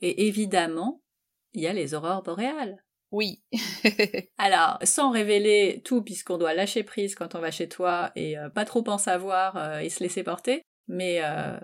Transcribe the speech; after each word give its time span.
Et 0.00 0.26
évidemment, 0.26 1.02
il 1.52 1.62
y 1.62 1.66
a 1.66 1.72
les 1.72 1.94
aurores 1.94 2.22
boréales. 2.22 2.82
Oui. 3.10 3.42
Alors, 4.38 4.78
sans 4.84 5.10
révéler 5.10 5.82
tout, 5.84 6.02
puisqu'on 6.02 6.38
doit 6.38 6.54
lâcher 6.54 6.84
prise 6.84 7.14
quand 7.14 7.34
on 7.34 7.40
va 7.40 7.50
chez 7.50 7.68
toi 7.68 8.12
et 8.14 8.38
euh, 8.38 8.48
pas 8.48 8.64
trop 8.64 8.84
en 8.88 8.98
savoir 8.98 9.56
euh, 9.56 9.78
et 9.78 9.88
se 9.88 10.02
laisser 10.02 10.22
porter, 10.22 10.62
mais 10.86 11.20
euh, 11.22 11.58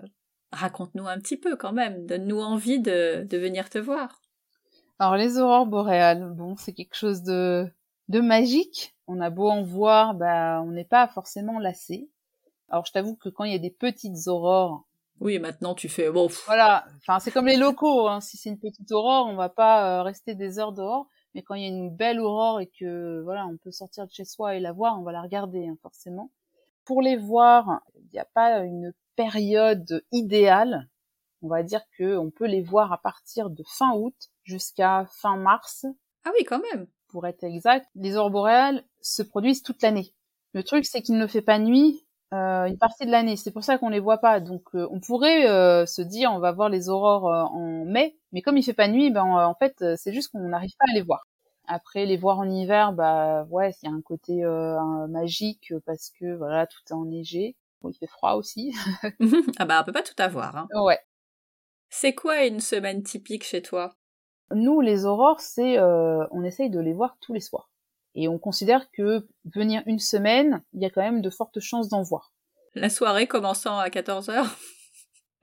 raconte-nous 0.51 1.07
un 1.07 1.19
petit 1.19 1.37
peu 1.37 1.55
quand 1.55 1.71
même, 1.71 2.05
donne-nous 2.05 2.39
envie 2.39 2.79
de, 2.79 3.23
de 3.23 3.37
venir 3.37 3.69
te 3.69 3.77
voir. 3.77 4.21
Alors, 4.99 5.15
les 5.15 5.37
aurores 5.37 5.67
boréales, 5.67 6.33
bon, 6.33 6.57
c'est 6.57 6.73
quelque 6.73 6.95
chose 6.95 7.21
de, 7.23 7.69
de 8.09 8.19
magique. 8.19 8.95
On 9.07 9.21
a 9.21 9.29
beau 9.29 9.47
en 9.47 9.63
voir, 9.63 10.15
bah, 10.15 10.61
on 10.65 10.71
n'est 10.71 10.85
pas 10.85 11.07
forcément 11.07 11.59
lassé. 11.59 12.09
Alors, 12.67 12.85
je 12.85 12.91
t'avoue 12.91 13.15
que 13.15 13.29
quand 13.29 13.45
il 13.45 13.53
y 13.53 13.55
a 13.55 13.59
des 13.59 13.71
petites 13.71 14.27
aurores, 14.27 14.86
oui, 15.19 15.39
maintenant 15.39 15.73
tu 15.73 15.89
fais 15.89 16.11
bon. 16.11 16.27
Voilà, 16.45 16.85
enfin 16.97 17.19
c'est 17.19 17.31
comme 17.31 17.47
les 17.47 17.57
locaux. 17.57 18.07
Hein. 18.07 18.21
Si 18.21 18.37
c'est 18.37 18.49
une 18.49 18.59
petite 18.59 18.91
aurore, 18.91 19.27
on 19.27 19.35
va 19.35 19.49
pas 19.49 20.03
rester 20.03 20.35
des 20.35 20.59
heures 20.59 20.73
dehors. 20.73 21.07
Mais 21.33 21.43
quand 21.43 21.55
il 21.55 21.61
y 21.61 21.65
a 21.65 21.69
une 21.69 21.95
belle 21.95 22.19
aurore 22.19 22.61
et 22.61 22.67
que 22.67 23.21
voilà, 23.23 23.45
on 23.45 23.57
peut 23.57 23.71
sortir 23.71 24.07
de 24.07 24.11
chez 24.11 24.25
soi 24.25 24.55
et 24.55 24.59
la 24.59 24.71
voir, 24.71 24.99
on 24.99 25.03
va 25.03 25.11
la 25.11 25.21
regarder 25.21 25.67
hein, 25.67 25.77
forcément. 25.81 26.31
Pour 26.85 27.01
les 27.01 27.17
voir, 27.17 27.81
il 27.95 28.09
n'y 28.13 28.19
a 28.19 28.25
pas 28.25 28.59
une 28.59 28.93
période 29.15 30.03
idéale. 30.11 30.87
On 31.41 31.47
va 31.47 31.61
dire 31.61 31.81
que 31.97 32.17
on 32.17 32.31
peut 32.31 32.47
les 32.47 32.61
voir 32.61 32.91
à 32.91 32.97
partir 32.97 33.49
de 33.49 33.63
fin 33.67 33.93
août 33.93 34.15
jusqu'à 34.43 35.05
fin 35.11 35.37
mars. 35.37 35.85
Ah 36.25 36.31
oui, 36.37 36.43
quand 36.45 36.61
même. 36.73 36.87
Pour 37.09 37.27
être 37.27 37.43
exact, 37.43 37.87
les 37.95 38.15
aurores 38.15 38.31
boréales 38.31 38.83
se 39.01 39.21
produisent 39.21 39.63
toute 39.63 39.81
l'année. 39.81 40.13
Le 40.53 40.63
truc, 40.63 40.85
c'est 40.85 41.01
qu'il 41.01 41.17
ne 41.17 41.27
fait 41.27 41.41
pas 41.41 41.59
nuit 41.59 42.06
euh, 42.33 42.65
une 42.65 42.77
partie 42.77 43.05
de 43.05 43.11
l'année. 43.11 43.37
C'est 43.37 43.51
pour 43.51 43.63
ça 43.63 43.77
qu'on 43.77 43.89
les 43.89 43.99
voit 43.99 44.17
pas. 44.17 44.39
Donc, 44.39 44.63
euh, 44.75 44.87
on 44.91 44.99
pourrait 44.99 45.49
euh, 45.49 45.85
se 45.85 46.01
dire, 46.01 46.31
on 46.31 46.39
va 46.39 46.51
voir 46.51 46.69
les 46.69 46.89
aurores 46.89 47.27
euh, 47.27 47.43
en 47.43 47.85
mai, 47.85 48.17
mais 48.31 48.41
comme 48.41 48.57
il 48.57 48.63
fait 48.63 48.73
pas 48.73 48.87
nuit, 48.87 49.11
ben 49.11 49.23
en 49.23 49.55
fait, 49.55 49.83
c'est 49.95 50.13
juste 50.13 50.31
qu'on 50.31 50.49
n'arrive 50.49 50.75
pas 50.77 50.85
à 50.89 50.93
les 50.93 51.01
voir. 51.01 51.27
Après, 51.67 52.05
les 52.05 52.17
voir 52.17 52.39
en 52.39 52.49
hiver, 52.49 52.93
bah 52.93 53.45
ouais, 53.49 53.71
il 53.81 53.89
y 53.89 53.91
a 53.91 53.95
un 53.95 54.01
côté 54.01 54.43
magique 55.09 55.73
parce 55.85 56.11
que 56.19 56.35
voilà, 56.35 56.65
tout 56.67 56.79
est 56.89 56.93
enneigé. 56.93 57.55
Bon, 57.81 57.89
il 57.89 57.93
fait 57.97 58.07
froid 58.07 58.33
aussi. 58.33 58.73
ah 59.59 59.65
bah 59.65 59.79
on 59.81 59.85
peut 59.85 59.91
pas 59.91 60.01
tout 60.01 60.15
avoir. 60.17 60.55
Hein. 60.55 60.67
Ouais. 60.73 60.99
C'est 61.89 62.15
quoi 62.15 62.45
une 62.45 62.61
semaine 62.61 63.03
typique 63.03 63.43
chez 63.43 63.61
toi? 63.61 63.95
Nous, 64.53 64.79
les 64.79 65.05
aurores, 65.05 65.41
c'est 65.41 65.77
on 65.79 66.43
essaye 66.43 66.69
de 66.69 66.79
les 66.79 66.93
voir 66.93 67.17
tous 67.19 67.33
les 67.33 67.41
soirs. 67.41 67.69
Et 68.17 68.27
on 68.27 68.39
considère 68.39 68.89
que 68.91 69.27
venir 69.45 69.83
une 69.85 69.99
semaine, 69.99 70.63
il 70.73 70.81
y 70.81 70.85
a 70.85 70.89
quand 70.89 71.03
même 71.03 71.21
de 71.21 71.29
fortes 71.29 71.59
chances 71.59 71.87
d'en 71.87 72.01
voir. 72.01 72.33
La 72.73 72.89
soirée 72.89 73.27
commençant 73.27 73.77
à 73.77 73.89
14 73.89 74.29
heures 74.29 74.57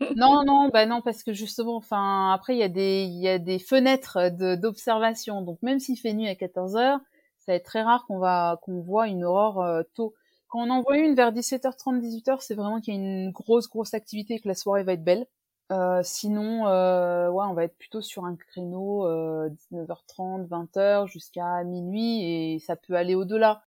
non, 0.16 0.44
non, 0.44 0.70
bah 0.70 0.84
non, 0.84 1.00
parce 1.00 1.22
que 1.22 1.32
justement, 1.32 1.76
enfin, 1.76 2.32
après, 2.32 2.56
il 2.56 2.58
y 2.58 2.64
a 2.64 2.68
des, 2.68 3.04
il 3.04 3.22
y 3.22 3.28
a 3.28 3.38
des 3.38 3.60
fenêtres 3.60 4.28
d'observation. 4.56 5.42
Donc, 5.42 5.62
même 5.62 5.78
s'il 5.78 5.96
fait 5.96 6.12
nuit 6.12 6.28
à 6.28 6.34
14 6.34 6.74
heures, 6.74 6.98
ça 7.38 7.52
va 7.52 7.54
être 7.54 7.64
très 7.64 7.82
rare 7.82 8.04
qu'on 8.08 8.18
va, 8.18 8.58
qu'on 8.62 8.80
voit 8.80 9.06
une 9.06 9.24
aurore 9.24 9.62
euh, 9.62 9.82
tôt. 9.94 10.14
Quand 10.48 10.66
on 10.66 10.70
en 10.70 10.82
voit 10.82 10.98
une 10.98 11.14
vers 11.14 11.32
17h30, 11.32 12.00
18h, 12.00 12.38
c'est 12.40 12.56
vraiment 12.56 12.80
qu'il 12.80 12.94
y 12.94 12.96
a 12.96 13.00
une 13.00 13.30
grosse, 13.30 13.68
grosse 13.68 13.94
activité 13.94 14.34
et 14.34 14.40
que 14.40 14.48
la 14.48 14.54
soirée 14.54 14.82
va 14.82 14.94
être 14.94 15.04
belle. 15.04 15.26
Euh, 15.72 16.02
sinon, 16.02 16.66
euh, 16.66 17.30
ouais, 17.30 17.44
on 17.48 17.54
va 17.54 17.64
être 17.64 17.76
plutôt 17.76 18.02
sur 18.02 18.24
un 18.24 18.36
créneau 18.36 19.08
19h30, 19.48 20.46
20h 20.48 21.06
jusqu'à 21.06 21.64
minuit 21.64 22.22
et 22.24 22.58
ça 22.58 22.76
peut 22.76 22.94
aller 22.94 23.14
au-delà. 23.14 23.62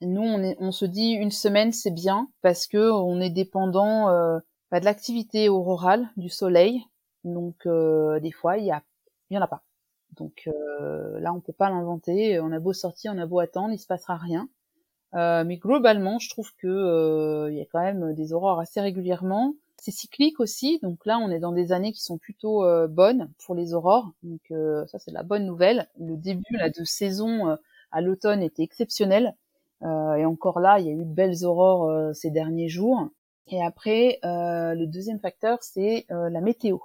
Nous, 0.00 0.22
on, 0.22 0.72
se 0.72 0.84
dit 0.84 1.12
une 1.12 1.30
semaine, 1.30 1.72
c'est 1.72 1.90
bien 1.90 2.28
parce 2.42 2.66
que 2.66 2.90
on 2.90 3.20
est 3.20 3.30
dépendant 3.30 4.08
euh, 4.08 4.38
bah, 4.70 4.80
de 4.80 4.84
l'activité 4.84 5.48
aurorale, 5.48 6.10
du 6.16 6.28
soleil. 6.28 6.82
Donc, 7.22 7.66
euh, 7.66 8.20
des 8.20 8.32
fois, 8.32 8.58
il 8.58 8.66
y 8.66 8.72
a, 8.72 8.82
y 9.30 9.38
en 9.38 9.42
a 9.42 9.46
pas. 9.46 9.62
Donc 10.16 10.48
là, 11.20 11.32
on 11.32 11.40
peut 11.40 11.52
pas 11.52 11.70
l'inventer. 11.70 12.38
On 12.40 12.52
a 12.52 12.60
beau 12.60 12.72
sortir, 12.72 13.12
on 13.14 13.18
a 13.18 13.26
beau 13.26 13.40
attendre, 13.40 13.72
il 13.72 13.78
se 13.78 13.86
passera 13.86 14.16
rien. 14.16 14.48
mais 15.12 15.56
globalement, 15.56 16.18
je 16.18 16.30
trouve 16.30 16.54
que 16.56 17.48
il 17.50 17.56
y 17.56 17.60
a 17.60 17.66
quand 17.66 17.82
même 17.82 18.14
des 18.14 18.32
aurores 18.32 18.60
assez 18.60 18.80
régulièrement. 18.80 19.54
C'est 19.84 19.90
cyclique 19.90 20.40
aussi, 20.40 20.78
donc 20.82 21.04
là 21.04 21.18
on 21.18 21.30
est 21.30 21.40
dans 21.40 21.52
des 21.52 21.70
années 21.70 21.92
qui 21.92 22.00
sont 22.02 22.16
plutôt 22.16 22.64
euh, 22.64 22.88
bonnes 22.88 23.30
pour 23.44 23.54
les 23.54 23.74
aurores, 23.74 24.12
donc 24.22 24.40
euh, 24.50 24.86
ça 24.86 24.98
c'est 24.98 25.10
la 25.10 25.22
bonne 25.22 25.44
nouvelle. 25.44 25.90
Le 26.00 26.16
début 26.16 26.56
là 26.56 26.70
de 26.70 26.84
saison 26.84 27.50
euh, 27.50 27.56
à 27.90 28.00
l'automne 28.00 28.42
était 28.42 28.62
exceptionnel, 28.62 29.36
et 29.82 30.24
encore 30.24 30.58
là 30.58 30.78
il 30.80 30.86
y 30.86 30.88
a 30.88 30.92
eu 30.92 31.04
de 31.04 31.12
belles 31.12 31.44
aurores 31.44 32.14
ces 32.14 32.30
derniers 32.30 32.70
jours. 32.70 33.10
Et 33.48 33.62
après 33.62 34.20
le 34.22 34.86
deuxième 34.86 35.20
facteur 35.20 35.62
c'est 35.62 36.06
la 36.08 36.40
météo. 36.40 36.78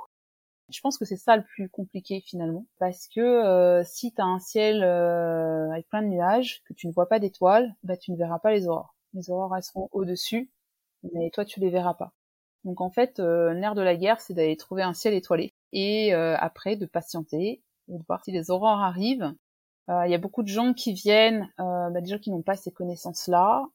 Je 0.68 0.82
pense 0.82 0.98
que 0.98 1.06
c'est 1.06 1.16
ça 1.16 1.38
le 1.38 1.44
plus 1.44 1.70
compliqué 1.70 2.20
finalement, 2.20 2.66
parce 2.80 3.08
que 3.08 3.82
si 3.86 4.12
tu 4.12 4.22
un 4.22 4.40
ciel 4.40 4.84
avec 4.84 5.88
plein 5.88 6.02
de 6.02 6.08
nuages, 6.10 6.64
que 6.66 6.74
tu 6.74 6.86
ne 6.88 6.92
vois 6.92 7.08
pas 7.08 7.20
d'étoiles, 7.20 7.74
bah 7.84 7.96
tu 7.96 8.12
ne 8.12 8.18
verras 8.18 8.40
pas 8.40 8.52
les 8.52 8.68
aurores. 8.68 8.94
Les 9.14 9.30
aurores 9.30 9.56
elles 9.56 9.64
seront 9.64 9.88
au-dessus, 9.94 10.52
mais 11.14 11.30
toi 11.30 11.46
tu 11.46 11.62
les 11.62 11.70
verras 11.70 11.94
pas. 11.94 12.12
Donc 12.66 12.82
en 12.82 12.90
fait, 12.90 13.20
euh, 13.20 13.54
l'air 13.54 13.76
de 13.76 13.82
la 13.82 13.96
guerre, 13.96 14.20
c'est 14.20 14.34
d'aller 14.34 14.58
trouver 14.58 14.84
un 14.84 14.94
ciel 14.94 15.14
étoilé 15.14 15.54
et 15.72 16.14
euh, 16.14 16.36
après 16.38 16.76
de 16.76 16.86
patienter 16.86 17.62
et 17.88 17.98
de 17.98 18.04
voir 18.08 18.24
si 18.24 18.32
les 18.32 18.52
aurores 18.52 18.82
arrivent. 18.82 19.34
Euh, 19.90 20.06
il 20.06 20.12
y 20.12 20.16
a 20.16 20.20
beaucoup 20.20 20.44
de 20.44 20.48
gens 20.48 20.74
qui 20.74 20.94
viennent, 20.94 21.52
euh, 21.60 21.90
bah, 21.90 22.02
des 22.02 22.10
gens 22.10 22.20
qui 22.20 22.32
n'ont 22.32 22.42
pas 22.42 22.56
ces 22.56 22.72
connaissances-là, 22.72 23.66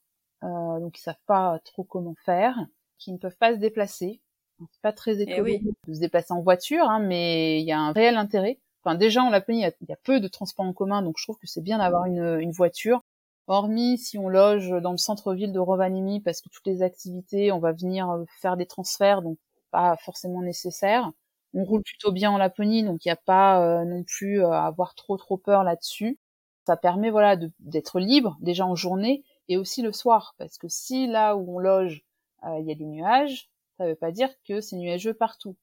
donc 0.42 0.98
ils 0.98 1.02
savent 1.02 1.16
pas 1.26 1.58
trop 1.64 1.84
comment 1.84 2.14
faire, 2.24 2.54
qui 2.98 3.12
ne 3.12 3.18
peuvent 3.18 3.36
pas 3.38 3.54
se 3.54 3.58
déplacer. 3.58 4.20
C'est 4.70 4.82
pas 4.82 4.92
très 4.92 5.18
eh 5.18 5.22
écologique 5.22 5.62
de 5.88 5.94
se 5.94 6.00
déplacer 6.00 6.32
en 6.32 6.42
voiture, 6.42 6.84
hein, 6.88 7.00
mais 7.00 7.60
il 7.60 7.64
y 7.66 7.72
a 7.72 7.78
un 7.80 7.92
réel 7.92 8.16
intérêt. 8.16 8.58
Enfin, 8.84 8.94
déjà, 8.94 9.22
on 9.22 9.30
l'a 9.30 9.42
il 9.48 9.56
y, 9.56 9.60
y 9.60 9.92
a 9.92 9.96
peu 10.04 10.20
de 10.20 10.28
transports 10.28 10.66
en 10.66 10.74
commun, 10.74 11.00
donc 11.02 11.16
je 11.18 11.24
trouve 11.24 11.38
que 11.38 11.46
c'est 11.46 11.62
bien 11.62 11.78
d'avoir 11.78 12.04
une, 12.04 12.38
une 12.40 12.52
voiture. 12.52 13.02
Hormis 13.46 13.98
si 13.98 14.16
on 14.18 14.28
loge 14.28 14.70
dans 14.70 14.92
le 14.92 14.96
centre-ville 14.96 15.52
de 15.52 15.58
Rovaniemi 15.58 16.20
parce 16.20 16.40
que 16.40 16.48
toutes 16.48 16.66
les 16.66 16.82
activités, 16.82 17.52
on 17.52 17.58
va 17.58 17.72
venir 17.72 18.10
euh, 18.10 18.24
faire 18.40 18.56
des 18.56 18.66
transferts, 18.66 19.20
donc 19.22 19.38
pas 19.70 19.96
forcément 19.98 20.40
nécessaire. 20.42 21.10
On 21.52 21.64
roule 21.64 21.82
plutôt 21.82 22.10
bien 22.10 22.30
en 22.30 22.38
Laponie, 22.38 22.82
donc 22.84 23.04
il 23.04 23.08
n'y 23.08 23.12
a 23.12 23.16
pas 23.16 23.60
euh, 23.62 23.84
non 23.84 24.02
plus 24.04 24.42
euh, 24.42 24.50
à 24.50 24.64
avoir 24.66 24.94
trop 24.94 25.16
trop 25.18 25.36
peur 25.36 25.62
là-dessus. 25.62 26.18
Ça 26.66 26.76
permet 26.78 27.10
voilà 27.10 27.36
d'être 27.60 28.00
libre 28.00 28.36
déjà 28.40 28.64
en 28.66 28.74
journée 28.74 29.24
et 29.48 29.58
aussi 29.58 29.82
le 29.82 29.92
soir, 29.92 30.34
parce 30.38 30.56
que 30.56 30.68
si 30.68 31.06
là 31.06 31.36
où 31.36 31.56
on 31.56 31.58
loge 31.58 32.02
il 32.58 32.66
y 32.66 32.72
a 32.72 32.74
des 32.74 32.84
nuages, 32.84 33.48
ça 33.78 33.86
veut 33.86 33.94
pas 33.94 34.10
dire 34.12 34.28
que 34.46 34.60
c'est 34.60 34.76
nuageux 34.76 35.14
partout. 35.14 35.56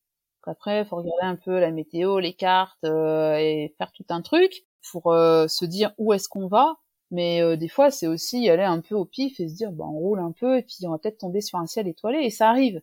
Après, 0.47 0.83
faut 0.85 0.95
regarder 0.97 1.23
un 1.25 1.35
peu 1.35 1.59
la 1.59 1.69
météo, 1.71 2.19
les 2.19 2.33
cartes 2.33 2.83
et 2.83 3.73
faire 3.77 3.91
tout 3.91 4.05
un 4.09 4.21
truc 4.23 4.65
pour 4.91 5.03
se 5.13 5.65
dire 5.65 5.93
où 5.99 6.13
est-ce 6.13 6.27
qu'on 6.29 6.47
va 6.47 6.75
mais 7.11 7.41
euh, 7.41 7.57
des 7.57 7.67
fois, 7.67 7.91
c'est 7.91 8.07
aussi 8.07 8.49
aller 8.49 8.63
un 8.63 8.79
peu 8.79 8.95
au 8.95 9.05
pif 9.05 9.39
et 9.39 9.47
se 9.47 9.53
dire, 9.53 9.71
bah, 9.71 9.85
on 9.85 9.99
roule 9.99 10.19
un 10.19 10.31
peu 10.31 10.57
et 10.57 10.63
puis 10.63 10.77
on 10.83 10.91
va 10.91 10.97
peut-être 10.97 11.19
tomber 11.19 11.41
sur 11.41 11.59
un 11.59 11.67
ciel 11.67 11.87
étoilé 11.87 12.19
et 12.23 12.29
ça 12.29 12.49
arrive. 12.49 12.81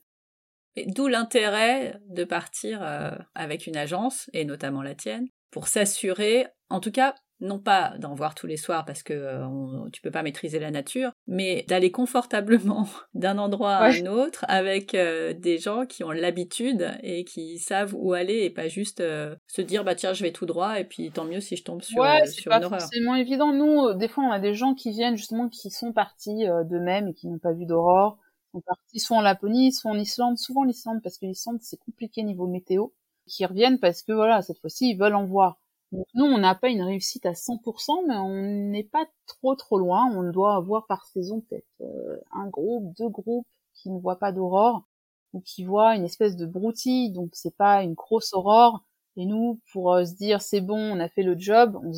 D'où 0.87 1.09
l'intérêt 1.09 1.99
de 2.09 2.25
partir 2.25 2.83
euh, 2.83 3.11
avec 3.35 3.67
une 3.67 3.77
agence, 3.77 4.31
et 4.33 4.45
notamment 4.45 4.83
la 4.83 4.95
tienne, 4.95 5.29
pour 5.51 5.67
s'assurer, 5.67 6.47
en 6.69 6.79
tout 6.79 6.93
cas, 6.93 7.15
non 7.41 7.59
pas 7.59 7.95
d'en 7.99 8.15
voir 8.15 8.35
tous 8.35 8.47
les 8.47 8.57
soirs 8.57 8.85
parce 8.85 9.03
que 9.03 9.13
euh, 9.13 9.89
tu 9.93 10.03
peux 10.03 10.11
pas 10.11 10.23
maîtriser 10.23 10.59
la 10.59 10.71
nature, 10.71 11.13
mais 11.27 11.65
d'aller 11.69 11.91
confortablement 11.91 12.89
d'un 13.15 13.39
endroit 13.39 13.75
à 13.75 13.91
un 13.91 14.07
autre 14.07 14.45
avec 14.49 14.95
euh, 14.95 15.33
des 15.35 15.59
gens 15.59 15.87
qui 15.87 16.03
ont 16.05 16.11
l'habitude 16.11 16.91
et 17.03 17.25
qui 17.25 17.59
savent 17.59 17.95
où 17.97 18.13
aller 18.13 18.45
et 18.45 18.51
pas 18.51 18.69
juste 18.69 19.01
euh, 19.01 19.37
se 19.47 19.63
dire 19.63 19.85
bah 19.85 19.95
tiens 19.95 20.13
je 20.13 20.23
vais 20.23 20.33
tout 20.33 20.47
droit 20.47 20.81
et 20.81 20.85
puis 20.85 21.11
tant 21.11 21.25
mieux 21.25 21.41
si 21.41 21.57
je 21.57 21.65
tombe 21.65 21.83
sur, 21.83 22.01
ouais, 22.01 22.27
sur 22.27 22.53
une 22.53 22.65
horreur. 22.65 22.81
C'est 22.81 23.01
moins 23.01 23.17
évident. 23.17 23.53
Nous, 23.53 23.95
des 23.95 24.09
fois 24.09 24.25
on 24.25 24.33
a 24.33 24.41
des 24.41 24.55
gens 24.55 24.75
qui 24.75 24.91
viennent 24.91 25.17
justement 25.17 25.49
qui 25.49 25.71
sont 25.71 25.93
partis 25.93 26.47
d'eux-mêmes 26.65 27.09
et 27.09 27.15
qui 27.15 27.29
n'ont 27.29 27.39
pas 27.39 27.53
vu 27.53 27.67
d'aurore, 27.67 28.19
sont 28.53 28.61
partis 28.61 28.99
soit 28.99 29.17
en 29.17 29.21
Laponie, 29.21 29.73
soit 29.73 29.91
en 29.91 29.99
Islande, 29.99 30.39
souvent 30.39 30.65
l'Islande 30.65 31.01
parce 31.03 31.19
que 31.19 31.27
l'Islande 31.27 31.59
c'est 31.61 31.79
compliqué 31.79 32.23
niveau 32.23 32.49
météo, 32.49 32.89
qui 33.27 33.47
reviennent 33.47 33.79
parce 33.79 34.03
que 34.03 34.13
voilà 34.13 34.43
cette 34.43 34.59
fois-ci 34.59 34.91
ils 34.91 34.99
veulent 34.99 35.15
en 35.15 35.25
voir 35.25 35.59
nous, 35.93 36.25
on 36.25 36.39
n'a 36.39 36.55
pas 36.55 36.69
une 36.69 36.83
réussite 36.83 37.25
à 37.25 37.33
100%, 37.33 38.07
mais 38.07 38.17
on 38.17 38.71
n'est 38.71 38.85
pas 38.85 39.07
trop 39.27 39.55
trop 39.55 39.79
loin. 39.79 40.07
On 40.15 40.31
doit 40.31 40.55
avoir 40.55 40.87
par 40.87 41.07
saison 41.07 41.41
peut-être 41.41 41.67
euh, 41.81 42.19
un 42.33 42.49
groupe, 42.49 42.95
deux 42.99 43.09
groupes 43.09 43.47
qui 43.75 43.91
ne 43.91 43.99
voient 43.99 44.19
pas 44.19 44.33
d'aurore 44.33 44.87
ou 45.33 45.41
qui 45.41 45.65
voient 45.65 45.95
une 45.97 46.05
espèce 46.05 46.37
de 46.37 46.47
broutille, 46.47 47.13
donc 47.13 47.31
c'est 47.33 47.57
pas 47.57 47.83
une 47.83 47.95
grosse 47.95 48.33
aurore. 48.35 48.85
Et 49.17 49.27
nous, 49.27 49.61
pour 49.73 49.93
euh, 49.95 50.05
se 50.05 50.15
dire 50.15 50.43
c'est 50.43 50.61
bon, 50.61 50.79
on 50.79 51.01
a 51.01 51.09
fait 51.09 51.23
le 51.23 51.37
job, 51.39 51.79
on, 51.83 51.91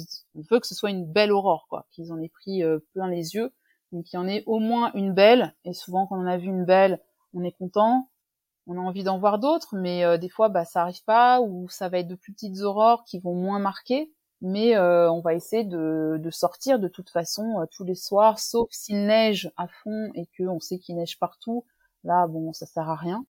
veut 0.51 0.61
que 0.61 0.67
ce 0.67 0.75
soit 0.75 0.91
une 0.91 1.05
belle 1.05 1.33
aurore, 1.33 1.67
quoi, 1.69 1.87
qu'ils 1.91 2.13
en 2.13 2.21
aient 2.21 2.29
pris 2.31 2.63
euh, 2.63 2.79
plein 2.95 3.09
les 3.09 3.35
yeux, 3.35 3.53
donc 3.93 4.05
qu'il 4.05 4.19
y 4.19 4.23
en 4.23 4.29
ait 4.29 4.45
au 4.47 4.59
moins 4.59 4.93
une 4.95 5.13
belle. 5.13 5.55
Et 5.65 5.75
souvent, 5.75 6.07
quand 6.07 6.19
on 6.19 6.27
a 6.27 6.39
vu 6.39 6.49
une 6.49 6.65
belle, 6.65 7.01
on 7.35 7.45
est 7.45 7.53
content 7.53 8.09
on 8.71 8.77
a 8.79 8.81
envie 8.81 9.03
d'en 9.03 9.19
voir 9.19 9.41
d'autres, 9.41 9.75
mais 9.77 10.05
euh, 10.05 10.17
des 10.17 10.29
fois, 10.29 10.49
bah, 10.49 10.65
ça 10.65 10.83
arrive 10.83 11.03
pas, 11.05 11.41
ou 11.41 11.69
ça 11.69 11.89
va 11.89 11.99
être 11.99 12.09
de 12.09 12.15
plus 12.15 12.33
petites 12.33 12.61
aurores 12.61 13.05
qui 13.05 13.19
vont 13.19 13.35
moins 13.35 13.59
marquer. 13.59 14.13
Mais 14.43 14.77
euh, 14.77 15.11
on 15.11 15.21
va 15.21 15.35
essayer 15.35 15.65
de, 15.65 16.21
sortir 16.31 16.79
de 16.79 16.89
toute 16.89 17.11
façon 17.11 17.61
euh, 17.61 17.67
tous 17.71 17.85
les 17.85 17.97
soirs, 17.97 18.39
sauf 18.39 18.69
s'il 18.71 19.07
neige 19.07 19.51
à 19.57 19.67
fond 19.67 20.13
et 20.15 20.27
que 20.39 20.45
on 20.45 20.61
sait 20.61 20.79
qu'il 20.79 20.97
neige 20.97 21.19
partout. 21.19 21.65
Là, 22.05 22.29
bon, 22.29 22.53
ça 22.53 22.65
sert 22.65 22.89
à 22.89 22.95
rien. 22.95 23.27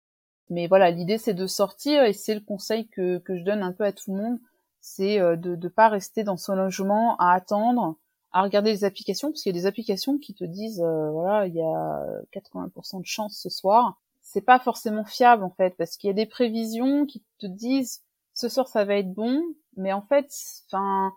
Mais 0.50 0.66
voilà, 0.66 0.90
l'idée 0.90 1.18
c'est 1.18 1.34
de 1.34 1.46
sortir 1.46 2.02
et 2.02 2.12
c'est 2.12 2.34
le 2.34 2.40
conseil 2.40 2.88
que, 2.88 3.18
que 3.18 3.36
je 3.38 3.44
donne 3.44 3.62
un 3.62 3.72
peu 3.72 3.84
à 3.84 3.92
tout 3.92 4.12
le 4.12 4.20
monde, 4.20 4.38
c'est 4.80 5.18
de 5.18 5.56
ne 5.56 5.68
pas 5.68 5.88
rester 5.88 6.24
dans 6.24 6.36
son 6.36 6.54
logement 6.56 7.16
à 7.18 7.32
attendre, 7.32 7.96
à 8.32 8.42
regarder 8.42 8.70
les 8.70 8.84
applications, 8.84 9.30
parce 9.30 9.42
qu'il 9.42 9.54
y 9.54 9.58
a 9.58 9.60
des 9.60 9.66
applications 9.66 10.18
qui 10.18 10.34
te 10.34 10.44
disent, 10.44 10.82
voilà, 10.82 11.46
il 11.46 11.54
y 11.54 11.62
a 11.62 12.04
80% 12.32 13.00
de 13.00 13.06
chance 13.06 13.38
ce 13.38 13.50
soir. 13.50 13.98
C'est 14.30 14.42
pas 14.42 14.58
forcément 14.58 15.06
fiable 15.06 15.42
en 15.42 15.50
fait, 15.50 15.74
parce 15.78 15.96
qu'il 15.96 16.08
y 16.08 16.10
a 16.10 16.14
des 16.14 16.26
prévisions 16.26 17.06
qui 17.06 17.24
te 17.38 17.46
disent, 17.46 18.02
ce 18.34 18.50
soir 18.50 18.68
ça 18.68 18.84
va 18.84 18.96
être 18.96 19.12
bon, 19.14 19.42
mais 19.78 19.94
en 19.94 20.02
fait, 20.02 20.30
enfin, 20.66 21.14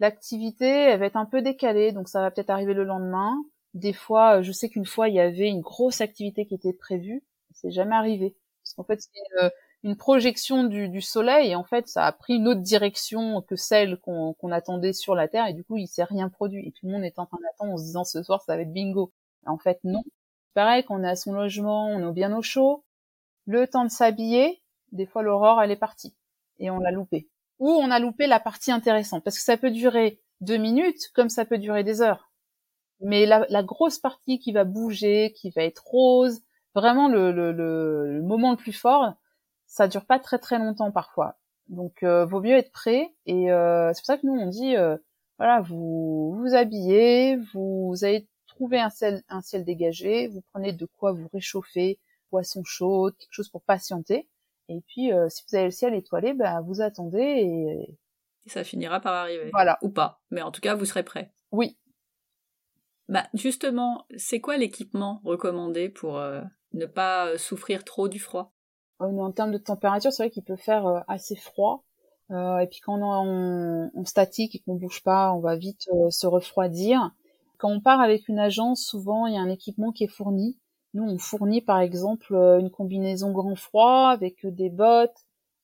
l'activité 0.00 0.66
elle 0.66 0.98
va 1.00 1.06
être 1.06 1.16
un 1.16 1.26
peu 1.26 1.42
décalée, 1.42 1.92
donc 1.92 2.08
ça 2.08 2.22
va 2.22 2.30
peut-être 2.30 2.48
arriver 2.48 2.72
le 2.72 2.84
lendemain. 2.84 3.36
Des 3.74 3.92
fois, 3.92 4.40
je 4.40 4.50
sais 4.50 4.70
qu'une 4.70 4.86
fois 4.86 5.10
il 5.10 5.14
y 5.16 5.20
avait 5.20 5.48
une 5.48 5.60
grosse 5.60 6.00
activité 6.00 6.46
qui 6.46 6.54
était 6.54 6.72
prévue, 6.72 7.22
c'est 7.52 7.70
jamais 7.70 7.96
arrivé, 7.96 8.34
parce 8.62 8.72
qu'en 8.74 8.84
fait 8.84 9.00
c'est 9.02 9.50
une 9.82 9.96
projection 9.96 10.64
du, 10.64 10.88
du, 10.88 11.02
soleil 11.02 11.50
et 11.50 11.56
en 11.56 11.64
fait 11.64 11.86
ça 11.88 12.06
a 12.06 12.12
pris 12.12 12.36
une 12.36 12.48
autre 12.48 12.62
direction 12.62 13.42
que 13.42 13.56
celle 13.56 13.98
qu'on 13.98 14.34
attendait 14.52 14.94
sur 14.94 15.14
la 15.14 15.28
Terre 15.28 15.46
et 15.48 15.52
du 15.52 15.64
coup 15.64 15.76
il 15.76 15.88
s'est 15.88 16.04
rien 16.04 16.30
produit 16.30 16.66
et 16.66 16.72
tout 16.72 16.86
le 16.86 16.92
monde 16.92 17.04
est 17.04 17.18
en 17.18 17.26
train 17.26 17.38
d'attendre 17.42 17.74
en 17.74 17.76
se 17.76 17.84
disant 17.84 18.04
ce 18.04 18.22
soir 18.22 18.40
ça 18.42 18.56
va 18.56 18.62
être 18.62 18.72
bingo. 18.72 19.12
en 19.44 19.58
fait 19.58 19.80
non. 19.84 20.02
Pareil 20.54 20.84
qu'on 20.84 21.02
est 21.02 21.08
à 21.08 21.16
son 21.16 21.32
logement, 21.32 21.88
on 21.88 22.08
est 22.08 22.12
bien 22.12 22.36
au 22.36 22.42
chaud, 22.42 22.84
le 23.46 23.66
temps 23.66 23.84
de 23.84 23.90
s'habiller, 23.90 24.62
des 24.92 25.06
fois 25.06 25.22
l'aurore 25.22 25.60
elle 25.62 25.70
est 25.70 25.76
partie 25.76 26.14
et 26.58 26.70
on 26.70 26.78
l'a 26.78 26.92
loupé. 26.92 27.28
Ou 27.58 27.70
on 27.70 27.90
a 27.90 27.98
loupé 27.98 28.26
la 28.26 28.40
partie 28.40 28.72
intéressante 28.72 29.24
parce 29.24 29.36
que 29.36 29.44
ça 29.44 29.56
peut 29.56 29.70
durer 29.70 30.20
deux 30.40 30.56
minutes 30.56 31.10
comme 31.14 31.28
ça 31.28 31.44
peut 31.44 31.58
durer 31.58 31.84
des 31.84 32.02
heures. 32.02 32.30
Mais 33.00 33.26
la, 33.26 33.62
grosse 33.62 33.98
partie 33.98 34.38
qui 34.38 34.52
va 34.52 34.64
bouger, 34.64 35.32
qui 35.36 35.50
va 35.50 35.64
être 35.64 35.84
rose, 35.84 36.40
vraiment 36.74 37.08
le, 37.08 38.22
moment 38.22 38.52
le 38.52 38.56
plus 38.56 38.72
fort, 38.72 39.14
ça 39.66 39.88
dure 39.88 40.06
pas 40.06 40.18
très 40.18 40.38
très 40.38 40.58
longtemps 40.58 40.92
parfois. 40.92 41.36
Donc 41.68 42.02
euh, 42.02 42.24
vaut 42.24 42.40
mieux 42.40 42.56
être 42.56 42.72
prêt 42.72 43.12
et 43.26 43.50
euh, 43.50 43.92
c'est 43.92 44.00
pour 44.00 44.06
ça 44.06 44.18
que 44.18 44.26
nous 44.26 44.34
on 44.34 44.48
dit 44.48 44.76
euh, 44.76 44.96
voilà 45.38 45.60
vous 45.62 46.36
vous 46.38 46.54
habillez, 46.54 47.36
vous, 47.54 47.94
avez 48.02 48.28
trouvé 48.54 48.80
un 48.80 48.90
ciel 48.90 49.22
un 49.28 49.42
ciel 49.42 49.64
dégagé, 49.64 50.28
vous 50.28 50.42
prenez 50.52 50.72
de 50.72 50.86
quoi 50.86 51.12
vous 51.12 51.28
réchauffer, 51.32 51.98
poisson 52.30 52.62
chaud, 52.64 53.10
quelque 53.18 53.32
chose 53.32 53.48
pour 53.48 53.62
patienter 53.62 54.28
et 54.70 54.80
puis 54.86 55.10
si 55.28 55.44
vous 55.46 55.56
avez 55.56 55.66
le 55.66 55.70
ciel 55.70 55.94
étoilé, 55.94 56.32
bah 56.32 56.62
vous 56.62 56.80
attendez 56.80 57.18
et, 57.18 57.98
et 58.46 58.48
ça 58.48 58.64
finira 58.64 58.98
par 58.98 59.12
arriver. 59.12 59.50
Voilà. 59.52 59.78
Ou 59.82 59.90
pas, 59.90 60.22
mais 60.30 60.40
en 60.40 60.50
tout 60.50 60.62
cas 60.62 60.74
vous 60.74 60.86
serez 60.86 61.02
prêt. 61.02 61.32
Oui. 61.52 61.76
Bah 63.08 63.26
justement, 63.34 64.06
c'est 64.16 64.40
quoi 64.40 64.56
l'équipement 64.56 65.20
recommandé 65.22 65.90
pour 65.90 66.18
ne 66.72 66.86
pas 66.86 67.36
souffrir 67.36 67.84
trop 67.84 68.08
du 68.08 68.18
froid? 68.18 68.54
En 68.98 69.32
termes 69.32 69.52
de 69.52 69.58
température, 69.58 70.12
c'est 70.12 70.24
vrai 70.24 70.30
qu'il 70.30 70.44
peut 70.44 70.56
faire 70.56 70.86
euh, 70.86 71.00
assez 71.08 71.36
froid. 71.36 71.84
Euh, 72.30 72.58
et 72.58 72.66
puis 72.66 72.80
quand 72.80 73.00
on 73.00 73.88
est 73.88 73.90
en, 73.94 74.04
statique 74.04 74.54
et 74.54 74.58
qu'on 74.60 74.76
bouge 74.76 75.02
pas, 75.02 75.32
on 75.32 75.40
va 75.40 75.56
vite 75.56 75.88
euh, 75.92 76.10
se 76.10 76.26
refroidir. 76.26 77.10
Quand 77.64 77.70
on 77.70 77.80
part 77.80 78.02
avec 78.02 78.28
une 78.28 78.38
agence, 78.38 78.82
souvent 78.84 79.26
il 79.26 79.32
y 79.32 79.38
a 79.38 79.40
un 79.40 79.48
équipement 79.48 79.90
qui 79.90 80.04
est 80.04 80.06
fourni. 80.06 80.58
Nous, 80.92 81.02
on 81.02 81.16
fournit 81.16 81.62
par 81.62 81.80
exemple 81.80 82.34
une 82.34 82.68
combinaison 82.68 83.32
grand 83.32 83.56
froid 83.56 84.10
avec 84.10 84.44
des 84.44 84.68
bottes, 84.68 85.16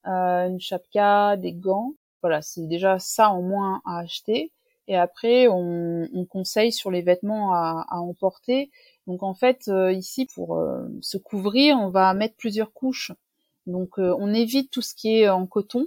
une 0.07 0.59
chapka, 0.59 1.37
des 1.37 1.53
gants. 1.53 1.93
Voilà, 2.23 2.41
c'est 2.41 2.67
déjà 2.67 2.99
ça 2.99 3.29
en 3.29 3.43
moins 3.43 3.83
à 3.85 3.99
acheter. 3.99 4.51
Et 4.89 4.97
après, 4.97 5.47
on, 5.49 6.09
on 6.15 6.25
conseille 6.25 6.73
sur 6.73 6.91
les 6.91 7.03
vêtements 7.03 7.53
à, 7.53 7.85
à 7.91 7.99
emporter. 7.99 8.71
Donc 9.07 9.23
en 9.23 9.35
fait, 9.35 9.71
ici, 9.93 10.25
pour 10.35 10.59
se 11.03 11.19
couvrir, 11.19 11.77
on 11.79 11.91
va 11.91 12.15
mettre 12.15 12.37
plusieurs 12.37 12.73
couches. 12.73 13.13
Donc 13.67 13.99
euh, 13.99 14.17
on 14.19 14.33
évite 14.33 14.71
tout 14.71 14.81
ce 14.81 14.95
qui 14.95 15.19
est 15.19 15.29
en 15.29 15.47
coton, 15.47 15.85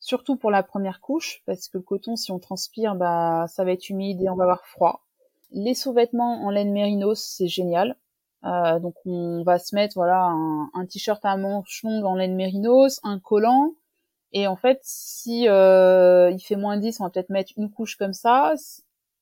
surtout 0.00 0.36
pour 0.36 0.50
la 0.50 0.62
première 0.62 1.02
couche, 1.02 1.42
parce 1.44 1.68
que 1.68 1.76
le 1.76 1.84
coton, 1.84 2.16
si 2.16 2.32
on 2.32 2.38
transpire, 2.38 2.94
bah 2.94 3.44
ça 3.48 3.64
va 3.64 3.72
être 3.72 3.90
humide 3.90 4.22
et 4.22 4.30
on 4.30 4.36
va 4.36 4.44
avoir 4.44 4.64
froid. 4.64 5.04
Les 5.52 5.74
sous-vêtements 5.74 6.44
en 6.44 6.50
laine 6.50 6.72
mérinos, 6.72 7.22
c'est 7.22 7.48
génial. 7.48 7.96
Euh, 8.44 8.80
donc 8.80 8.94
on 9.06 9.42
va 9.44 9.58
se 9.58 9.74
mettre 9.74 9.94
voilà 9.94 10.24
un, 10.26 10.86
t-shirt 10.86 11.24
à 11.24 11.36
manches 11.36 11.82
longues 11.84 12.04
en 12.04 12.16
laine 12.16 12.34
mérinos, 12.34 13.00
un 13.04 13.20
collant, 13.20 13.74
et 14.32 14.48
en 14.48 14.56
fait 14.56 14.80
si 14.82 15.48
euh, 15.48 16.30
il 16.32 16.40
fait 16.40 16.56
moins 16.56 16.76
10, 16.76 17.00
on 17.00 17.04
va 17.04 17.10
peut-être 17.10 17.30
mettre 17.30 17.52
une 17.56 17.70
couche 17.70 17.96
comme 17.96 18.14
ça. 18.14 18.54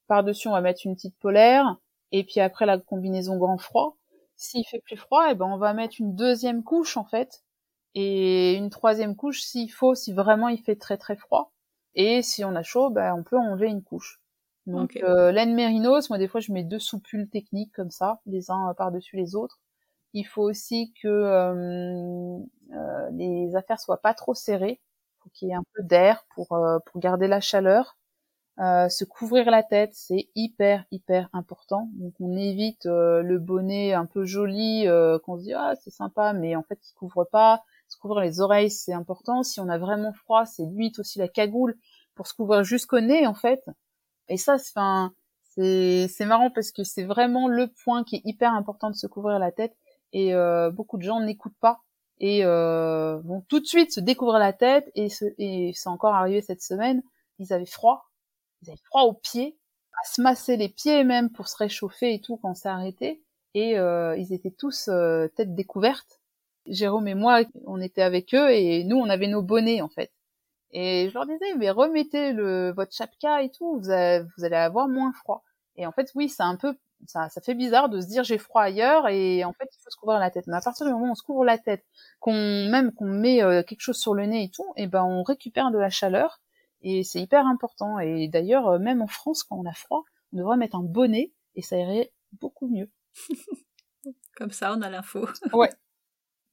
Par-dessus, 0.06 0.49
on 0.49 0.53
va 0.53 0.61
mettre 0.62 0.82
une 0.87 0.94
petite 0.97 1.17
polaire, 1.19 1.77
et 2.12 2.25
puis 2.25 2.41
après 2.41 2.67
la 2.67 2.79
combinaison 2.79 3.37
grand 3.37 3.59
froid. 3.59 3.97
S'il 4.37 4.65
fait 4.67 4.81
plus 4.81 4.97
froid, 4.97 5.29
eh 5.31 5.35
ben 5.35 5.47
on 5.47 5.59
va 5.59 5.75
mettre 5.75 5.97
une 5.99 6.15
deuxième 6.15 6.65
couche 6.65 6.97
en 6.97 7.05
fait 7.05 7.43
et 7.94 8.55
une 8.55 8.71
troisième 8.71 9.17
couche 9.17 9.43
s'il 9.43 9.71
faut, 9.71 9.94
si 9.94 10.12
vraiment 10.12 10.49
il 10.49 10.59
fait 10.59 10.77
très 10.77 10.97
très 10.97 11.17
froid. 11.17 11.53
Et 11.94 12.23
si 12.23 12.44
on 12.44 12.55
a 12.55 12.62
chaud, 12.62 12.91
ben, 12.91 13.15
on 13.15 13.23
peut 13.25 13.38
enlever 13.38 13.69
une 13.69 13.82
couche. 13.82 14.19
Donc 14.67 14.97
euh, 15.03 15.33
laine 15.33 15.55
mérinos, 15.55 16.11
moi 16.11 16.19
des 16.19 16.29
fois 16.29 16.41
je 16.41 16.53
mets 16.53 16.65
deux 16.65 16.79
soupules 16.79 17.29
techniques 17.29 17.73
comme 17.75 17.91
ça, 17.91 18.21
les 18.27 18.51
uns 18.51 18.75
par-dessus 18.77 19.17
les 19.17 19.35
autres. 19.35 19.59
Il 20.15 20.25
faut 20.27 20.43
aussi 20.43 20.93
que 21.03 21.09
euh, 21.09 22.39
euh, 22.75 23.11
les 23.12 23.55
affaires 23.57 23.81
soient 23.81 24.01
pas 24.01 24.15
trop 24.15 24.35
serrées, 24.35 24.81
faut 25.21 25.31
qu'il 25.31 25.49
y 25.49 25.51
ait 25.53 25.55
un 25.55 25.65
peu 25.75 25.83
d'air 25.83 26.25
pour 26.35 26.53
euh, 26.53 26.79
pour 26.87 27.01
garder 27.01 27.27
la 27.29 27.41
chaleur. 27.41 27.97
Euh, 28.61 28.89
se 28.91 29.05
couvrir 29.05 29.51
la 29.51 29.62
tête, 29.62 29.93
c'est 29.95 30.29
hyper 30.35 30.85
hyper 30.91 31.29
important. 31.33 31.89
Donc 31.95 32.15
on 32.21 32.37
évite 32.37 32.85
le 32.87 33.39
bonnet 33.39 33.95
un 33.95 34.06
peu 34.06 34.25
joli 34.27 34.87
qu'on 35.25 35.39
se 35.39 35.45
dit 35.45 35.55
ah 35.55 35.75
c'est 35.83 35.91
sympa, 35.91 36.33
mais 36.35 36.56
en 36.56 36.63
fait 36.63 36.79
il 36.91 36.95
couvre 36.95 37.25
pas 37.25 37.63
se 37.89 37.97
couvrir 37.99 38.21
les 38.23 38.41
oreilles, 38.41 38.71
c'est 38.71 38.93
important. 38.93 39.43
Si 39.43 39.61
on 39.61 39.69
a 39.69 39.79
vraiment 39.79 40.13
froid, 40.13 40.47
c'est 40.47 40.63
limite 40.65 40.99
aussi 41.01 41.19
la 41.19 41.29
cagoule 41.29 41.77
pour 42.15 42.27
se 42.29 42.35
couvrir 42.35 42.63
jusqu'au 42.65 43.01
nez, 43.01 43.27
en 43.27 43.35
fait. 43.35 43.65
Et 44.31 44.38
ça, 44.38 44.56
c'est, 44.59 46.09
c'est 46.09 46.25
marrant 46.25 46.50
parce 46.50 46.73
que 46.73 46.85
c'est 46.85 47.05
vraiment 47.05 47.49
le 47.49 47.69
point 47.85 48.05
qui 48.05 48.17
est 48.17 48.23
hyper 48.25 48.55
important 48.55 48.91
de 48.91 48.97
se 48.97 49.06
couvrir 49.06 49.38
la 49.38 49.53
tête. 49.53 49.77
Et 50.12 50.35
euh, 50.35 50.71
beaucoup 50.71 50.97
de 50.97 51.03
gens 51.03 51.21
n'écoutent 51.21 51.59
pas 51.61 51.82
et 52.23 52.44
euh, 52.44 53.19
vont 53.25 53.43
tout 53.49 53.61
de 53.61 53.67
suite 53.67 53.93
se 53.93 54.00
découvrir 54.00 54.38
la 54.38 54.53
tête. 54.53 54.91
Et, 54.94 55.09
et 55.38 55.73
c'est 55.75 55.88
encore 55.88 56.15
arrivé 56.15 56.41
cette 56.41 56.62
semaine. 56.62 57.03
Ils 57.38 57.53
avaient 57.53 57.67
froid, 57.67 58.11
ils 58.62 58.71
avaient 58.71 58.81
froid 58.85 59.03
aux 59.03 59.15
pieds, 59.15 59.59
à 60.03 60.09
se 60.09 60.23
masser 60.23 60.56
les 60.56 60.69
pieds 60.69 61.05
même 61.05 61.31
pour 61.31 61.49
se 61.49 61.56
réchauffer 61.56 62.15
et 62.15 62.21
tout 62.21 62.38
quand 62.38 62.55
c'est 62.55 62.69
arrêté. 62.69 63.23
Et 63.55 63.79
euh, 63.79 64.17
ils 64.17 64.32
étaient 64.32 64.50
tous 64.50 64.88
tête 65.37 65.55
découverte 65.55 66.21
Jérôme 66.67 67.09
et 67.09 67.15
moi, 67.15 67.43
on 67.67 67.81
était 67.81 68.03
avec 68.03 68.35
eux 68.35 68.50
et 68.50 68.85
nous, 68.85 68.97
on 68.97 69.09
avait 69.09 69.27
nos 69.27 69.43
bonnets 69.43 69.82
en 69.82 69.88
fait. 69.88 70.12
Et 70.72 71.08
je 71.08 71.14
leur 71.14 71.26
disais, 71.26 71.55
mais 71.56 71.70
remettez 71.70 72.32
le 72.32 72.72
votre 72.72 72.93
chapka 72.93 73.43
et 73.43 73.50
tout, 73.50 73.81
vous, 73.81 73.91
allez 73.91 74.56
avoir 74.56 74.89
moins 74.89 75.12
froid. 75.12 75.44
Et 75.77 75.86
en 75.86 75.93
fait, 75.93 76.10
oui, 76.15 76.29
c'est 76.29 76.43
un 76.43 76.56
peu, 76.56 76.77
ça, 77.06 77.29
ça 77.29 77.41
fait 77.41 77.55
bizarre 77.55 77.89
de 77.89 78.00
se 78.00 78.06
dire 78.06 78.24
j'ai 78.24 78.39
froid 78.39 78.62
ailleurs 78.62 79.08
et 79.08 79.44
en 79.44 79.53
fait, 79.53 79.69
il 79.72 79.82
faut 79.82 79.91
se 79.91 79.96
couvrir 79.96 80.19
la 80.20 80.31
tête. 80.31 80.46
Mais 80.46 80.56
à 80.56 80.60
partir 80.60 80.86
du 80.86 80.93
moment 80.93 81.06
où 81.06 81.10
on 81.10 81.15
se 81.15 81.22
couvre 81.22 81.44
la 81.44 81.58
tête, 81.58 81.84
qu'on 82.20 82.32
même 82.32 82.93
qu'on 82.93 83.06
met 83.06 83.43
euh, 83.43 83.62
quelque 83.62 83.81
chose 83.81 83.98
sur 83.98 84.15
le 84.15 84.27
nez 84.27 84.44
et 84.44 84.50
tout, 84.50 84.72
et 84.77 84.84
eh 84.84 84.86
ben 84.86 85.03
on 85.03 85.22
récupère 85.22 85.70
de 85.70 85.79
la 85.79 85.91
chaleur 85.91 86.41
et 86.82 87.05
c'est 87.05 87.20
hyper 87.20 87.46
important. 87.46 87.98
Et 87.98 88.29
d'ailleurs, 88.29 88.69
euh, 88.69 88.79
même 88.79 89.03
en 89.03 89.06
France, 89.06 89.44
quand 89.44 89.56
on 89.56 89.67
a 89.67 89.72
froid, 89.72 90.05
on 90.32 90.39
devrait 90.39 90.56
mettre 90.56 90.77
un 90.77 90.82
bonnet 90.82 91.32
et 91.55 91.62
ça 91.62 91.77
irait 91.77 92.12
beaucoup 92.41 92.69
mieux. 92.69 92.91
Comme 94.36 94.50
ça, 94.50 94.72
on 94.74 94.82
a 94.82 94.89
l'info. 94.89 95.27
ouais. 95.53 95.70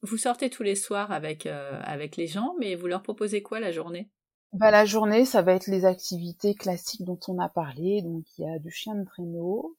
Vous 0.02 0.16
sortez 0.16 0.48
tous 0.48 0.62
les 0.62 0.76
soirs 0.76 1.10
avec, 1.10 1.46
euh, 1.46 1.80
avec 1.82 2.16
les 2.16 2.28
gens, 2.28 2.54
mais 2.60 2.76
vous 2.76 2.86
leur 2.86 3.02
proposez 3.02 3.42
quoi 3.42 3.58
la 3.58 3.72
journée? 3.72 4.08
Bah, 4.52 4.70
La 4.70 4.84
journée, 4.84 5.24
ça 5.24 5.42
va 5.42 5.54
être 5.54 5.66
les 5.66 5.84
activités 5.84 6.54
classiques 6.54 7.04
dont 7.04 7.18
on 7.26 7.38
a 7.38 7.48
parlé. 7.48 8.02
Donc 8.02 8.24
il 8.38 8.44
y 8.44 8.48
a 8.48 8.58
du 8.60 8.70
chien 8.70 8.94
de 8.94 9.04
traîneau. 9.04 9.76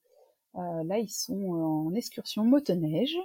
Euh, 0.56 0.84
là, 0.84 0.98
ils 0.98 1.10
sont 1.10 1.52
en 1.52 1.94
excursion 1.94 2.44
motoneige 2.44 3.16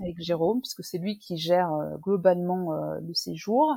avec 0.00 0.20
Jérôme, 0.20 0.60
puisque 0.60 0.82
c'est 0.82 0.98
lui 0.98 1.18
qui 1.18 1.36
gère 1.36 1.72
euh, 1.72 1.96
globalement 1.98 2.72
le 3.00 3.14
séjour. 3.14 3.76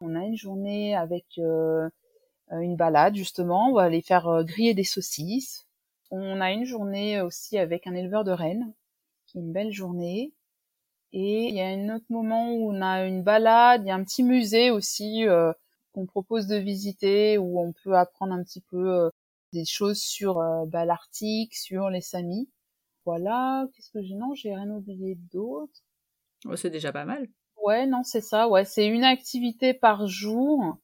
On 0.00 0.14
a 0.16 0.24
une 0.24 0.36
journée 0.36 0.96
avec 0.96 1.24
une 1.38 2.76
balade, 2.76 3.16
justement. 3.16 3.68
On 3.68 3.74
va 3.74 3.82
aller 3.82 4.02
faire 4.02 4.44
griller 4.44 4.74
des 4.74 4.84
saucisses. 4.84 5.66
On 6.10 6.40
a 6.40 6.52
une 6.52 6.64
journée 6.64 7.20
aussi 7.20 7.58
avec 7.58 7.86
un 7.86 7.94
éleveur 7.94 8.24
de 8.24 8.30
rennes, 8.30 8.72
qui 9.26 9.38
est 9.38 9.40
une 9.40 9.52
belle 9.52 9.72
journée. 9.72 10.32
Et 11.12 11.48
il 11.48 11.54
y 11.54 11.60
a 11.60 11.66
un 11.68 11.94
autre 11.96 12.04
moment 12.10 12.52
où 12.52 12.70
on 12.72 12.82
a 12.82 13.04
une 13.04 13.22
balade, 13.22 13.82
il 13.84 13.88
y 13.88 13.90
a 13.90 13.94
un 13.94 14.04
petit 14.04 14.22
musée 14.22 14.70
aussi 14.70 15.26
euh, 15.26 15.52
qu'on 15.92 16.06
propose 16.06 16.46
de 16.46 16.56
visiter 16.56 17.38
où 17.38 17.60
on 17.60 17.72
peut 17.72 17.94
apprendre 17.94 18.34
un 18.34 18.42
petit 18.42 18.60
peu 18.70 18.90
euh, 18.90 19.10
des 19.52 19.64
choses 19.64 19.98
sur 19.98 20.38
euh, 20.38 20.66
bah, 20.66 20.84
l'Arctique, 20.84 21.54
sur 21.54 21.88
les 21.90 22.02
Samis. 22.02 22.50
Voilà, 23.06 23.66
qu'est-ce 23.74 23.90
que 23.90 24.02
j'ai 24.02 24.14
Non, 24.14 24.34
j'ai 24.34 24.54
rien 24.54 24.68
oublié 24.68 25.16
d'autre. 25.32 25.72
c'est 26.56 26.70
déjà 26.70 26.92
pas 26.92 27.06
mal. 27.06 27.26
Ouais, 27.62 27.86
non, 27.86 28.02
c'est 28.04 28.20
ça. 28.20 28.48
Ouais, 28.48 28.64
c'est 28.64 28.86
une 28.86 29.04
activité 29.04 29.72
par 29.74 30.06
jour. 30.06 30.76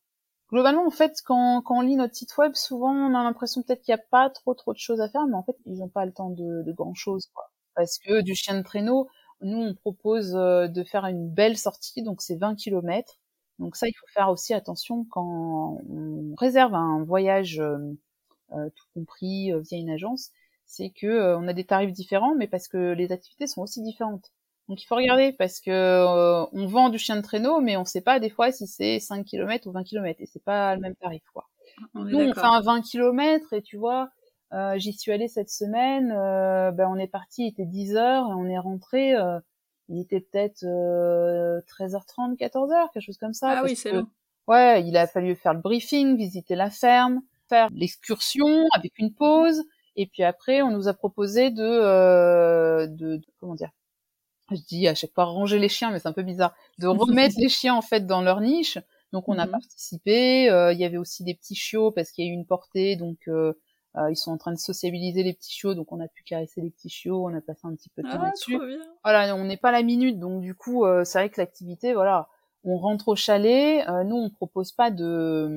Globalement, 0.51 0.87
en 0.87 0.91
fait, 0.91 1.21
quand, 1.25 1.63
quand 1.63 1.79
on 1.79 1.81
lit 1.83 1.97
notre 1.97 2.15
site 2.15 2.37
web, 2.39 2.55
souvent 2.55 2.93
on 2.93 3.15
a 3.15 3.23
l'impression 3.23 3.63
peut-être 3.63 3.83
qu'il 3.83 3.95
n'y 3.95 4.01
a 4.01 4.05
pas 4.11 4.31
trop 4.31 4.55
trop 4.55 4.73
de 4.73 4.79
choses 4.79 5.01
à 5.01 5.09
faire, 5.09 5.27
mais 5.27 5.35
en 5.35 5.43
fait, 5.43 5.57
ils 5.67 5.79
n'ont 5.79 5.89
pas 5.89 6.07
le 6.07 6.13
temps 6.13 6.31
de, 6.31 6.63
de 6.63 6.73
grand 6.73 6.95
chose, 6.95 7.29
quoi. 7.35 7.51
Parce 7.75 7.99
que 7.99 8.21
du 8.23 8.35
chien 8.35 8.57
de 8.57 8.63
traîneau, 8.63 9.09
Nous, 9.41 9.59
on 9.59 9.75
propose 9.75 10.33
de 10.33 10.85
faire 10.85 11.05
une 11.07 11.29
belle 11.29 11.59
sortie, 11.59 12.03
donc 12.03 12.23
c'est 12.23 12.37
20 12.37 12.55
km. 12.57 13.19
Donc 13.59 13.77
ça, 13.77 13.87
il 13.87 13.95
faut 13.95 14.07
faire 14.09 14.31
aussi 14.31 14.55
attention 14.55 15.07
quand 15.11 15.81
on 15.89 16.35
réserve 16.37 16.75
un 16.75 17.05
voyage 17.05 17.63
tout 18.51 18.87
compris 18.95 19.53
via 19.63 19.79
une 19.79 19.91
agence, 19.91 20.31
c'est 20.67 20.91
que 20.91 21.37
on 21.37 21.47
a 21.49 21.53
des 21.53 21.65
tarifs 21.65 21.93
différents, 21.93 22.35
mais 22.35 22.47
parce 22.49 22.69
que 22.69 22.93
les 22.93 23.13
activités 23.13 23.47
sont 23.47 23.63
aussi 23.63 23.83
différentes. 23.83 24.33
Donc 24.69 24.83
il 24.83 24.87
faut 24.87 24.97
regarder 24.97 25.33
parce 25.33 25.61
que 25.61 25.71
euh, 25.71 26.47
on 26.53 26.67
vend 26.67 26.89
du 26.89 26.99
chien 26.99 27.17
de 27.17 27.21
traîneau, 27.21 27.61
mais 27.61 27.77
on 27.77 27.85
sait 27.85 28.01
pas 28.01 28.19
des 28.19 28.31
fois 28.31 28.51
si 28.51 28.67
c'est 28.67 28.99
5 28.99 29.25
km 29.25 29.67
ou 29.67 29.73
20 29.73 29.85
km 29.85 30.21
et 30.21 30.27
c'est 30.27 30.43
pas 30.43 30.75
le 30.75 30.81
même 30.81 30.97
tarif 30.97 31.23
quoi. 31.33 31.49
Nous 31.95 32.19
on 32.19 32.33
fait 32.33 32.41
un 32.41 32.61
20 32.63 32.81
km 32.83 33.53
et 33.53 33.63
tu 33.63 33.77
vois, 33.77 34.09
euh, 34.55 34.79
j'y 34.79 34.93
suis 34.93 35.13
allée 35.13 35.29
cette 35.29 35.51
semaine, 35.51 36.13
euh, 36.13 36.71
ben 36.71 36.89
on 36.89 36.97
est 36.97 37.09
parti, 37.09 37.43
il 37.45 37.49
était 37.49 37.67
10 37.67 37.97
heures 37.97 38.31
et 38.31 38.35
on 38.35 38.47
est 38.47 38.59
rentré, 38.59 39.15
euh, 39.15 39.39
il 39.89 40.01
était 40.01 40.21
peut-être 40.21 40.65
13h30, 40.65 42.37
14h, 42.37 42.93
quelque 42.93 43.03
chose 43.03 43.19
comme 43.19 43.35
ça. 43.35 43.59
Ah 43.59 43.63
oui 43.65 43.77
c'est 43.77 43.93
long. 43.93 44.07
Ouais, 44.47 44.85
il 44.87 44.97
a 44.97 45.07
fallu 45.07 45.35
faire 45.37 45.55
le 45.55 45.61
briefing, 45.61 46.17
visiter 46.17 46.55
la 46.55 46.71
ferme, 46.71 47.21
faire 47.49 47.69
l'excursion 47.73 48.67
avec 48.73 48.99
une 48.99 49.15
pause. 49.15 49.63
Et 49.97 50.07
puis 50.07 50.23
après, 50.23 50.61
on 50.63 50.71
nous 50.71 50.89
a 50.89 50.95
proposé 50.95 51.51
de, 51.51 52.87
de, 52.87 53.17
de 53.17 53.27
comment 53.41 53.55
dire, 53.55 53.71
je 54.51 54.61
dis 54.63 54.87
à 54.89 54.95
chaque 54.95 55.13
fois 55.15 55.25
ranger 55.25 55.59
les 55.59 55.69
chiens, 55.69 55.91
mais 55.91 55.99
c'est 55.99 56.09
un 56.09 56.13
peu 56.13 56.23
bizarre, 56.23 56.55
de 56.79 56.87
remettre 56.89 57.37
les 57.39 57.49
chiens 57.49 57.75
en 57.75 57.83
fait 57.83 58.07
dans 58.07 58.23
leur 58.23 58.41
niche. 58.41 58.79
Donc 59.15 59.29
on 59.29 59.39
a 59.39 59.47
mhm. 59.47 59.53
participé. 59.53 60.51
Euh, 60.51 60.73
il 60.73 60.79
y 60.79 60.85
avait 60.85 60.97
aussi 60.97 61.25
des 61.25 61.35
petits 61.35 61.55
chiots 61.55 61.93
parce 61.93 62.11
qu'il 62.11 62.27
y 62.27 62.29
a 62.29 62.31
eu 62.31 62.35
une 62.35 62.47
portée, 62.47 62.97
donc 62.97 63.19
euh, 63.29 63.55
euh, 63.97 64.11
ils 64.11 64.17
sont 64.17 64.33
en 64.33 64.37
train 64.37 64.53
de 64.53 64.59
sociabiliser 64.59 65.23
les 65.23 65.33
petits 65.33 65.53
chiots, 65.53 65.75
donc 65.75 65.93
on 65.93 66.01
a 66.01 66.09
pu 66.09 66.23
caresser 66.25 66.61
les 66.61 66.71
petits 66.71 66.89
chiots. 66.89 67.27
On 67.27 67.35
a 67.35 67.41
passé 67.41 67.61
un 67.65 67.75
petit 67.75 67.89
peu 67.91 68.03
de 68.03 68.09
temps 68.09 68.19
ah, 68.21 68.25
là-dessus. 68.25 68.59
Voilà, 69.05 69.37
on 69.37 69.45
n'est 69.45 69.57
pas 69.57 69.69
à 69.69 69.73
la 69.73 69.83
minute, 69.83 70.19
donc 70.19 70.41
du 70.41 70.55
coup 70.55 70.85
c'est 71.05 71.19
vrai 71.19 71.31
que 71.31 71.41
l'activité, 71.41 71.95
voilà, 71.95 72.29
on 72.65 72.77
rentre 72.77 73.09
au 73.09 73.17
chalet. 73.17 73.87
nous 74.07 74.17
on 74.17 74.31
propose 74.31 74.73
pas 74.73 74.91
de 74.91 75.49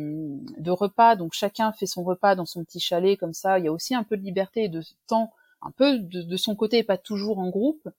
de 0.57 0.71
repas, 0.71 1.15
donc 1.15 1.33
chacun 1.33 1.71
fait 1.71 1.87
son 1.87 2.03
repas 2.03 2.35
dans 2.35 2.45
son 2.45 2.63
petit 2.63 2.79
chalet 2.79 3.17
comme 3.17 3.33
ça. 3.33 3.59
Il 3.59 3.65
y 3.65 3.67
a 3.67 3.71
aussi 3.71 3.95
un 3.95 4.03
peu 4.03 4.17
de 4.17 4.23
liberté 4.23 4.65
et 4.65 4.69
de 4.69 4.81
temps, 5.07 5.31
un 5.61 5.71
peu 5.71 5.97
de, 5.97 6.21
de 6.21 6.37
son 6.37 6.55
côté, 6.55 6.79
et 6.79 6.83
pas 6.83 6.97
toujours 6.97 7.39
en 7.39 7.49
groupe. 7.49 7.89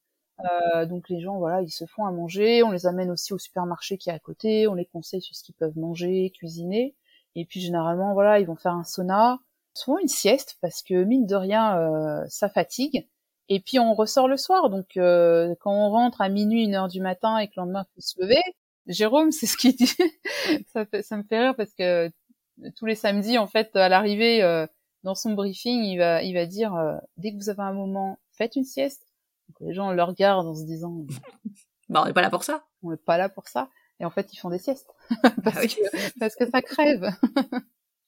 Euh, 0.44 0.86
donc 0.86 1.08
les 1.08 1.20
gens, 1.20 1.38
voilà, 1.38 1.62
ils 1.62 1.70
se 1.70 1.84
font 1.86 2.04
à 2.06 2.12
manger. 2.12 2.62
On 2.62 2.70
les 2.70 2.86
amène 2.86 3.10
aussi 3.10 3.32
au 3.32 3.38
supermarché 3.38 3.98
qui 3.98 4.10
est 4.10 4.12
à 4.12 4.18
côté. 4.18 4.68
On 4.68 4.74
les 4.74 4.86
conseille 4.86 5.22
sur 5.22 5.34
ce 5.34 5.42
qu'ils 5.42 5.54
peuvent 5.54 5.76
manger, 5.76 6.30
cuisiner. 6.30 6.94
Et 7.34 7.44
puis 7.44 7.60
généralement, 7.60 8.14
voilà, 8.14 8.40
ils 8.40 8.46
vont 8.46 8.56
faire 8.56 8.74
un 8.74 8.84
sauna, 8.84 9.40
souvent 9.78 9.98
une 9.98 10.08
sieste 10.08 10.58
parce 10.60 10.82
que 10.82 11.04
mine 11.04 11.26
de 11.26 11.34
rien, 11.34 11.78
euh, 11.78 12.24
ça 12.28 12.48
fatigue. 12.48 13.08
Et 13.48 13.60
puis 13.60 13.78
on 13.78 13.94
ressort 13.94 14.28
le 14.28 14.36
soir. 14.36 14.70
Donc 14.70 14.96
euh, 14.96 15.54
quand 15.60 15.72
on 15.72 15.90
rentre 15.90 16.20
à 16.20 16.28
minuit, 16.28 16.64
une 16.64 16.74
heure 16.74 16.88
du 16.88 17.00
matin 17.00 17.38
et 17.38 17.48
que 17.48 17.54
le 17.56 17.62
lendemain 17.62 17.84
faut 17.94 18.00
se 18.00 18.20
lever, 18.20 18.42
Jérôme, 18.86 19.32
c'est 19.32 19.46
ce 19.46 19.56
qu'il 19.56 19.74
dit. 19.74 19.94
ça, 20.72 20.84
ça 21.02 21.16
me 21.16 21.22
fait 21.22 21.40
rire 21.40 21.56
parce 21.56 21.74
que 21.74 22.10
tous 22.76 22.86
les 22.86 22.94
samedis, 22.94 23.38
en 23.38 23.46
fait, 23.46 23.74
à 23.76 23.88
l'arrivée 23.88 24.66
dans 25.04 25.14
son 25.14 25.32
briefing, 25.32 25.84
il 25.84 25.98
va, 25.98 26.22
il 26.22 26.34
va 26.34 26.46
dire 26.46 26.74
dès 27.16 27.32
que 27.32 27.36
vous 27.36 27.50
avez 27.50 27.62
un 27.62 27.72
moment, 27.72 28.18
faites 28.32 28.56
une 28.56 28.64
sieste 28.64 29.08
les 29.60 29.74
gens 29.74 29.92
le 29.92 30.02
regardent 30.02 30.46
en 30.46 30.54
se 30.54 30.64
disant 30.64 31.04
Bah 31.88 32.02
on 32.02 32.06
n'est 32.06 32.12
pas 32.12 32.22
là 32.22 32.30
pour 32.30 32.44
ça. 32.44 32.64
On 32.82 32.90
n'est 32.90 32.96
pas 32.96 33.16
là 33.16 33.28
pour 33.28 33.48
ça. 33.48 33.70
Et 34.00 34.04
en 34.04 34.10
fait, 34.10 34.32
ils 34.32 34.36
font 34.36 34.50
des 34.50 34.58
siestes. 34.58 34.90
parce, 35.42 35.56
ah 35.56 35.66
que, 35.66 36.18
parce 36.18 36.36
que 36.36 36.48
ça 36.48 36.62
crève. 36.62 37.10